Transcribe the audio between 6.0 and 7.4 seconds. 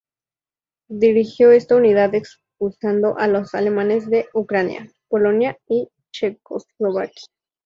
Checoslovaquia.